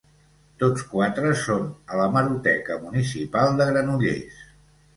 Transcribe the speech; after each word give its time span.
Tots 0.61 0.85
quatre 0.93 1.33
són 1.41 1.67
a 1.93 2.01
l'hemeroteca 2.01 2.81
municipal 2.89 3.61
de 3.63 3.71
Granollers. 3.71 4.45